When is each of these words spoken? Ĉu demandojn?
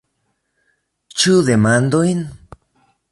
Ĉu 1.23 1.35
demandojn? 1.49 2.25